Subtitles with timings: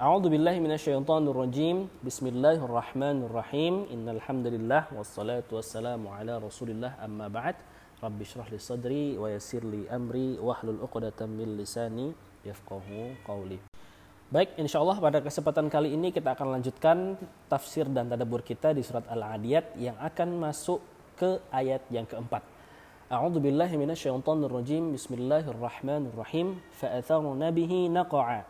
[0.00, 1.84] A'udzu billahi minasyaitonir rajim.
[2.00, 3.84] Bismillahirrahmanirrahim.
[3.92, 7.60] Innal hamdalillah wassalatu wassalamu ala Rasulillah amma ba'd.
[8.00, 12.16] Rabbi shrah li sadri wa yassir li amri wahlul 'uqdatam min lisani
[12.48, 13.60] yafqahu qawli.
[14.32, 17.20] Baik, insya Allah pada kesempatan kali ini kita akan lanjutkan
[17.52, 20.80] tafsir dan tadabbur kita di surat Al-Adiyat yang akan masuk
[21.20, 22.40] ke ayat yang keempat.
[23.12, 24.96] A'udzu billahi minasyaitonir rajim.
[24.96, 26.56] Bismillahirrahmanirrahim.
[26.80, 28.48] Fa'atharna bihi naqa'a.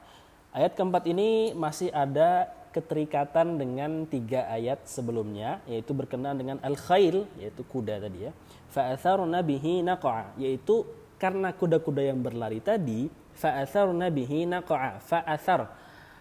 [0.50, 7.62] Ayat keempat ini masih ada keterikatan dengan tiga ayat sebelumnya yaitu berkenaan dengan al-khail yaitu
[7.66, 8.32] kuda tadi ya.
[8.70, 10.86] Fa'atharna bihi naqa'a yaitu
[11.18, 15.70] karena kuda-kuda yang berlari tadi fa'atharna bihi naqa'a fa'athar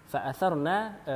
[0.10, 1.16] fa'atharna e,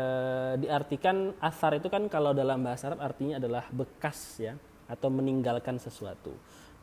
[0.65, 4.53] diartikan asar itu kan kalau dalam bahasa Arab artinya adalah bekas ya
[4.85, 6.33] atau meninggalkan sesuatu.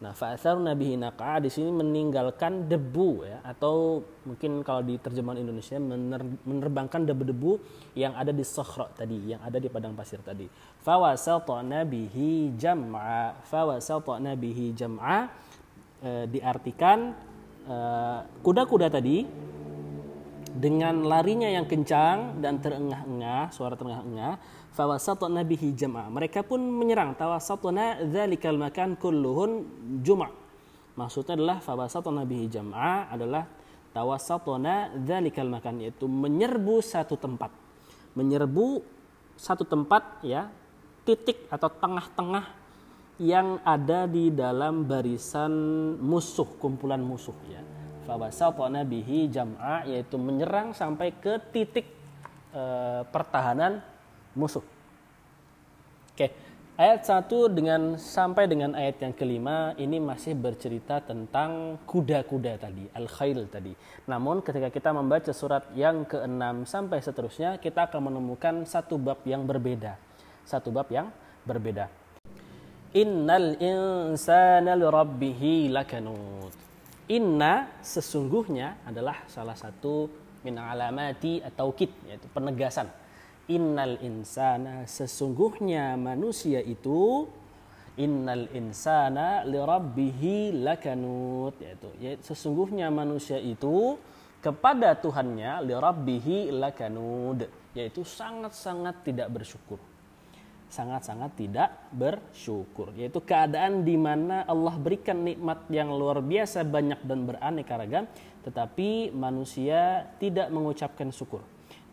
[0.01, 5.77] Nah, fa'asar nabihi naqa di sini meninggalkan debu ya atau mungkin kalau di terjemahan Indonesia
[6.49, 7.61] menerbangkan debu-debu
[8.01, 10.49] yang ada di sokhra tadi, yang ada di padang pasir tadi.
[10.81, 13.45] Fawasatna bihi jam'a.
[13.45, 15.29] Fawasatna bihi jam'a
[16.01, 17.13] e, diartikan
[18.41, 19.17] kuda-kuda e, tadi
[20.57, 24.39] dengan larinya yang kencang dan terengah-engah, suara terengah-engah,
[24.75, 26.11] fawasatna bihi jam'a.
[26.11, 29.51] Mereka pun menyerang tawasatna dzalikal makan kulluhun
[30.03, 30.31] juma'.
[30.99, 33.47] Maksudnya adalah fawasatna bihi jam'a adalah
[33.95, 37.55] tawasatna dzalikal makan yaitu menyerbu satu tempat.
[38.19, 38.83] Menyerbu
[39.39, 40.51] satu tempat ya,
[41.07, 42.45] titik atau tengah-tengah
[43.21, 45.53] yang ada di dalam barisan
[46.01, 47.80] musuh, kumpulan musuh ya.
[48.11, 51.87] Fawasatna bihi jam'a yaitu menyerang sampai ke titik
[52.51, 52.63] e,
[53.07, 53.79] pertahanan
[54.35, 54.67] musuh.
[56.11, 56.35] Oke,
[56.75, 63.47] ayat 1 dengan sampai dengan ayat yang kelima ini masih bercerita tentang kuda-kuda tadi, al-khail
[63.47, 63.79] tadi.
[64.11, 69.47] Namun ketika kita membaca surat yang keenam sampai seterusnya, kita akan menemukan satu bab yang
[69.47, 69.95] berbeda.
[70.43, 71.15] Satu bab yang
[71.47, 71.87] berbeda.
[72.91, 76.70] Innal insana lirabbihi lakanut.
[77.11, 80.07] Inna sesungguhnya adalah salah satu
[80.47, 82.87] min alamati atau kit yaitu penegasan.
[83.51, 87.27] Innal insana sesungguhnya manusia itu
[87.99, 93.99] innal insana lirabbihi lakanut yaitu ya, sesungguhnya manusia itu
[94.39, 97.43] kepada Tuhannya lirabbihi lakanud
[97.75, 99.83] yaitu sangat-sangat tidak bersyukur
[100.71, 107.27] sangat-sangat tidak bersyukur yaitu keadaan di mana Allah berikan nikmat yang luar biasa banyak dan
[107.27, 108.07] beraneka ragam
[108.47, 111.43] tetapi manusia tidak mengucapkan syukur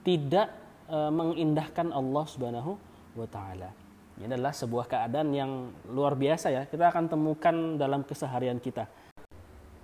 [0.07, 0.47] tidak
[0.87, 2.79] uh, mengindahkan Allah Subhanahu
[3.19, 3.75] wa taala.
[4.17, 5.51] Ini adalah sebuah keadaan yang
[5.93, 6.63] luar biasa ya.
[6.65, 8.89] Kita akan temukan dalam keseharian kita.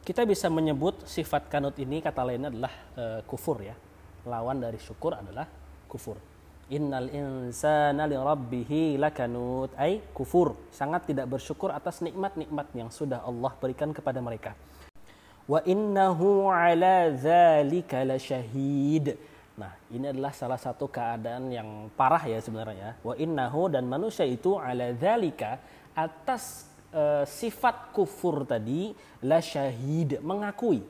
[0.04, 3.76] Kita bisa menyebut sifat kanut ini kata lainnya adalah uh, kufur ya.
[4.26, 5.46] Lawan dari syukur adalah
[5.86, 6.18] kufur.
[6.74, 13.54] Innal insana li rabbih lakanut ay kufur, sangat tidak bersyukur atas nikmat-nikmat yang sudah Allah
[13.62, 14.58] berikan kepada mereka.
[15.46, 19.14] Wa innahu ala dzalika lasyahid
[19.54, 22.98] Nah, ini adalah salah satu keadaan yang parah ya sebenarnya.
[23.06, 25.62] Wa innahu dan manusia itu ala dzalika
[25.94, 30.82] atas e, sifat kufur tadi la syahid mengakui.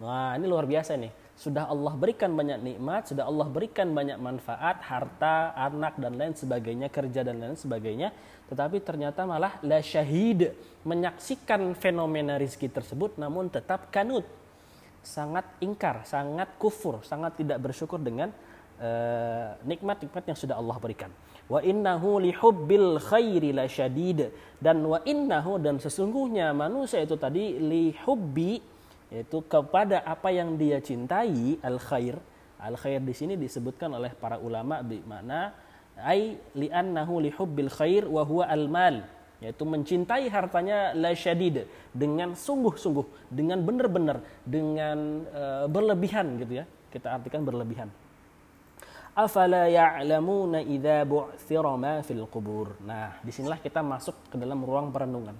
[0.00, 1.12] Nah, ini luar biasa nih.
[1.38, 6.90] Sudah Allah berikan banyak nikmat, sudah Allah berikan banyak manfaat, harta, anak dan lain sebagainya,
[6.90, 8.10] kerja dan lain sebagainya,
[8.50, 10.50] tetapi ternyata malah la syahid
[10.82, 14.26] menyaksikan fenomena rizki tersebut namun tetap kanut.
[15.06, 18.34] Sangat ingkar, sangat kufur, sangat tidak bersyukur dengan
[18.82, 21.14] eh, nikmat-nikmat uh, yang sudah Allah berikan.
[21.46, 28.58] Wa innahu lihubbil khairi lasyadid dan wa innahu dan sesungguhnya manusia itu tadi lihubbi
[29.08, 32.16] yaitu kepada apa yang dia cintai al khair.
[32.60, 35.54] Al khair di sini disebutkan oleh para ulama di mana
[35.98, 38.96] ai li'annahu lihubbil khair wa huwa al mal
[39.38, 46.64] yaitu mencintai hartanya la syadid dengan sungguh-sungguh dengan benar-benar dengan uh, berlebihan gitu ya.
[46.90, 47.86] Kita artikan berlebihan.
[49.14, 52.78] Afala ya'lamuna idza bu'thira ma fil qubur.
[52.82, 55.34] Nah di sinilah kita masuk ke dalam ruang perenungan.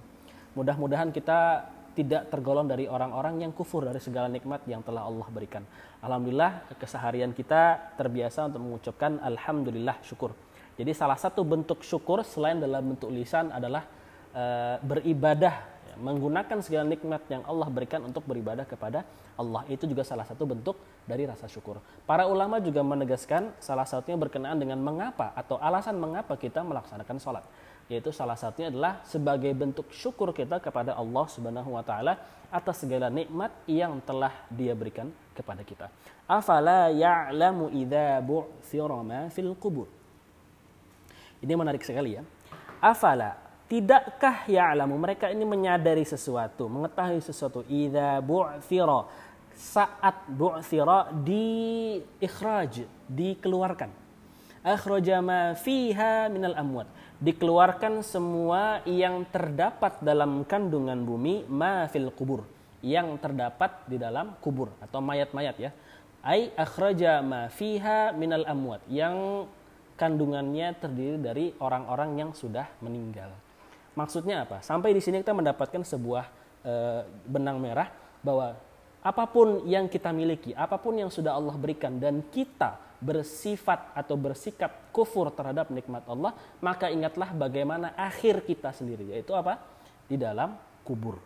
[0.55, 1.67] Mudah-mudahan kita
[1.99, 5.67] tidak tergolong dari orang-orang yang kufur dari segala nikmat yang telah Allah berikan.
[5.99, 10.31] Alhamdulillah keseharian kita terbiasa untuk mengucapkan alhamdulillah syukur.
[10.79, 13.83] Jadi salah satu bentuk syukur selain dalam bentuk lisan adalah
[14.31, 14.43] e,
[14.79, 15.59] beribadah
[15.91, 19.03] ya, menggunakan segala nikmat yang Allah berikan untuk beribadah kepada
[19.35, 19.67] Allah.
[19.67, 21.83] Itu juga salah satu bentuk dari rasa syukur.
[22.07, 27.43] Para ulama juga menegaskan salah satunya berkenaan dengan mengapa atau alasan mengapa kita melaksanakan sholat.
[27.89, 32.21] Yaitu salah satunya adalah sebagai bentuk syukur kita kepada Allah Subhanahu wa taala
[32.53, 35.89] atas segala nikmat yang telah Dia berikan kepada kita.
[36.29, 39.89] Afala ya'lamu idza bu'thira ma fil qubur.
[41.41, 42.23] Ini menarik sekali ya.
[42.77, 49.09] Afala tidakkah ya'lamu mereka ini menyadari sesuatu, mengetahui sesuatu idza bu'thira
[49.57, 53.89] saat bu'thira di ikhraj, dikeluarkan.
[54.61, 56.85] Akhraja ma fiha minal amwat
[57.19, 62.47] dikeluarkan semua yang terdapat dalam kandungan bumi ma fil kubur
[62.79, 65.71] yang terdapat di dalam kubur atau mayat-mayat ya.
[66.23, 68.83] Ai akhraja ma fiha minal amwat.
[68.87, 69.47] Yang
[69.99, 73.35] kandungannya terdiri dari orang-orang yang sudah meninggal.
[73.99, 74.63] Maksudnya apa?
[74.63, 76.23] Sampai di sini kita mendapatkan sebuah
[76.63, 76.73] e,
[77.27, 77.91] benang merah
[78.23, 78.55] bahwa
[78.99, 84.19] apa pun yang kita miliki apa pun yang sudah Allah berikan dan kita bersifat atau
[84.19, 89.59] bersikap kufur terhadap nikmat Allah, maka ingatlah bagaimana akhir kita sendiri, yaitu apa?
[90.05, 91.19] Di dalam kubur.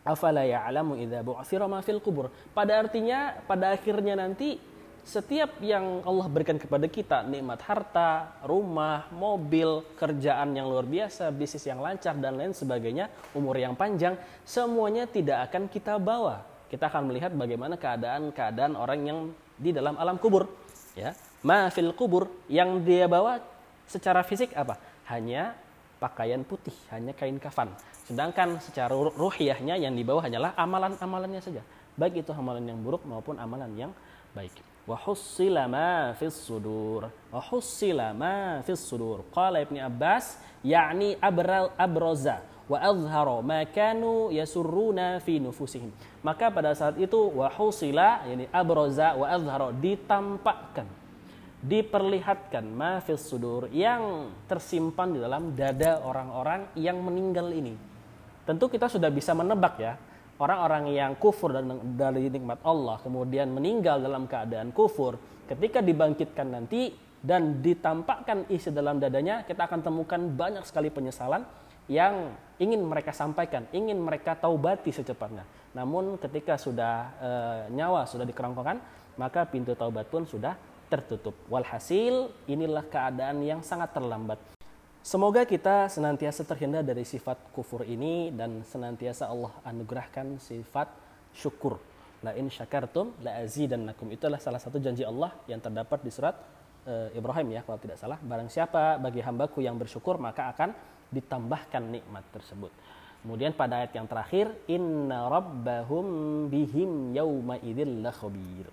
[0.00, 2.32] Afala ya'lamu idza bu'thira ma fil kubur.
[2.56, 4.56] Pada artinya pada akhirnya nanti
[5.04, 11.64] setiap yang Allah berikan kepada kita nikmat harta, rumah, mobil, kerjaan yang luar biasa, bisnis
[11.68, 16.44] yang lancar dan lain sebagainya, umur yang panjang, semuanya tidak akan kita bawa.
[16.70, 19.18] Kita akan melihat bagaimana keadaan-keadaan orang yang
[19.60, 20.48] di dalam alam kubur
[20.96, 21.12] ya.
[21.44, 23.40] Ma fil kubur yang dia bawa
[23.84, 24.80] secara fisik apa?
[25.12, 25.52] Hanya
[26.00, 27.68] pakaian putih hanya kain kafan.
[28.08, 31.62] Sedangkan secara ruhiyahnya yang dibawa hanyalah amalan-amalannya saja.
[31.94, 33.92] Baik itu amalan yang buruk maupun amalan yang
[34.32, 34.56] baik.
[34.88, 37.12] Wa hussila ma fis sudur.
[37.28, 39.28] Wa hussila ma fis sudur.
[39.30, 45.90] Qala ibnu abbas yakni abral abroza wa azhara ma kanu yasurruna fi nufusihim.
[46.22, 50.86] Maka pada saat itu wa husila yani abroza wa azhara ditampakkan
[51.60, 57.74] diperlihatkan ma fis sudur yang tersimpan di dalam dada orang-orang yang meninggal ini.
[58.46, 59.98] Tentu kita sudah bisa menebak ya,
[60.40, 61.68] orang-orang yang kufur dan
[62.00, 68.96] dari nikmat Allah kemudian meninggal dalam keadaan kufur ketika dibangkitkan nanti dan ditampakkan isi dalam
[68.96, 71.44] dadanya kita akan temukan banyak sekali penyesalan
[71.90, 75.42] yang ingin mereka sampaikan, ingin mereka taubati secepatnya.
[75.74, 77.30] Namun ketika sudah e,
[77.74, 78.78] nyawa sudah dikerongkongan,
[79.18, 80.54] maka pintu taubat pun sudah
[80.86, 81.34] tertutup.
[81.50, 84.38] Walhasil inilah keadaan yang sangat terlambat.
[85.02, 90.86] Semoga kita senantiasa terhindar dari sifat kufur ini dan senantiasa Allah anugerahkan sifat
[91.34, 91.80] syukur.
[92.22, 94.14] La in syakartum la azidannakum.
[94.14, 96.38] Itulah salah satu janji Allah yang terdapat di surat
[96.86, 98.20] e, Ibrahim ya kalau tidak salah.
[98.22, 102.70] Barang siapa bagi hambaku yang bersyukur maka akan ditambahkan nikmat tersebut.
[103.20, 106.06] Kemudian pada ayat yang terakhir, inna rabbahum
[106.48, 108.66] bihim yauma idzil khabir.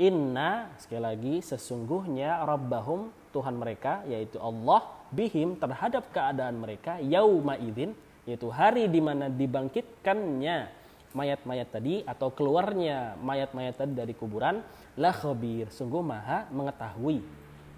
[0.00, 4.82] Inna sekali lagi sesungguhnya rabbahum Tuhan mereka yaitu Allah
[5.14, 7.94] bihim terhadap keadaan mereka yauma idzin
[8.26, 10.82] yaitu hari di mana dibangkitkannya
[11.14, 14.66] mayat-mayat tadi atau keluarnya mayat-mayat tadi dari kuburan
[14.98, 17.22] la khabir sungguh maha mengetahui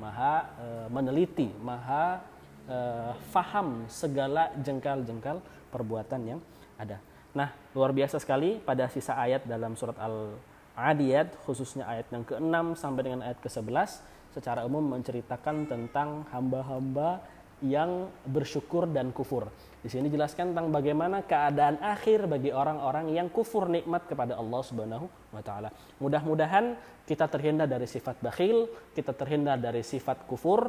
[0.00, 2.24] maha e, meneliti maha
[2.70, 6.40] uh, faham segala jengkal-jengkal perbuatan yang
[6.76, 7.00] ada.
[7.36, 13.02] Nah, luar biasa sekali pada sisa ayat dalam surat Al-Adiyat, khususnya ayat yang ke-6 sampai
[13.04, 14.00] dengan ayat ke-11,
[14.32, 17.20] secara umum menceritakan tentang hamba-hamba
[17.64, 19.48] yang bersyukur dan kufur.
[19.80, 25.08] Di sini jelaskan tentang bagaimana keadaan akhir bagi orang-orang yang kufur nikmat kepada Allah Subhanahu
[25.32, 25.72] wa taala.
[26.02, 26.76] Mudah-mudahan
[27.08, 30.68] kita terhindar dari sifat bakhil, kita terhindar dari sifat kufur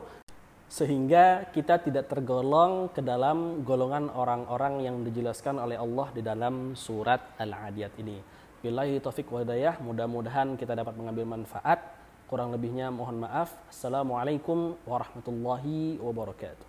[0.67, 7.39] sehingga kita tidak tergolong ke dalam golongan orang-orang yang dijelaskan oleh Allah di dalam surat
[7.39, 8.19] Al-Adiyat ini.
[8.59, 11.79] Billahi taufik wa hidayah, mudah-mudahan kita dapat mengambil manfaat.
[12.27, 13.55] Kurang lebihnya mohon maaf.
[13.71, 16.66] Assalamualaikum warahmatullahi wabarakatuh.